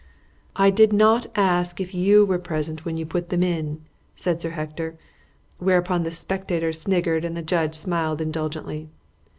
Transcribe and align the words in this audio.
"I 0.55 0.71
did 0.71 0.91
not 0.93 1.27
ask 1.35 1.79
if 1.79 1.93
you 1.93 2.25
were 2.25 2.39
present 2.39 2.85
when 2.85 2.97
you 2.97 3.05
put 3.05 3.29
them 3.29 3.43
in," 3.43 3.85
said 4.15 4.41
Sir 4.41 4.49
Hector 4.49 4.97
(whereupon 5.59 6.01
the 6.01 6.09
spectators 6.09 6.81
sniggered 6.81 7.23
and 7.23 7.37
the 7.37 7.43
judge 7.43 7.75
smiled 7.75 8.19
indulgently). 8.19 8.89